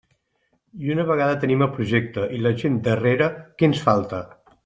I 0.85 0.93
una 0.93 1.03
vegada 1.09 1.35
tenim 1.43 1.61
el 1.65 1.69
projecte 1.75 2.25
i 2.39 2.41
la 2.45 2.53
gent 2.63 2.81
darrere, 2.89 3.29
¿què 3.59 3.71
ens 3.71 3.85
falta? 3.91 4.25